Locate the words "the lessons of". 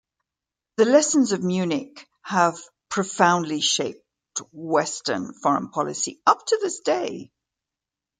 0.77-1.43